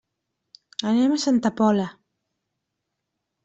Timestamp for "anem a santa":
0.93-1.51